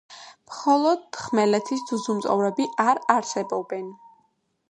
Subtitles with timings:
[0.51, 3.87] მხოლოდ ხმელეთის ძუძუმწოვრები არ არსებობენ.